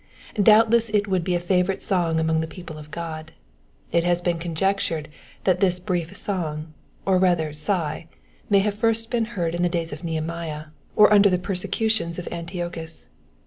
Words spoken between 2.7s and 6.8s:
of God, It has been conjectured that this brief song,